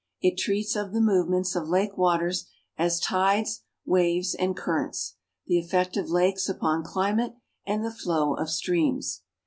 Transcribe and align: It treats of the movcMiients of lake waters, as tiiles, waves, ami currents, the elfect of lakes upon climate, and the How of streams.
It 0.19 0.35
treats 0.39 0.75
of 0.75 0.93
the 0.93 0.99
movcMiients 0.99 1.55
of 1.55 1.69
lake 1.69 1.95
waters, 1.95 2.47
as 2.75 2.99
tiiles, 2.99 3.59
waves, 3.85 4.35
ami 4.39 4.55
currents, 4.55 5.17
the 5.45 5.61
elfect 5.61 5.95
of 5.95 6.09
lakes 6.09 6.49
upon 6.49 6.83
climate, 6.83 7.35
and 7.67 7.85
the 7.85 7.95
How 8.07 8.33
of 8.33 8.49
streams. 8.49 9.21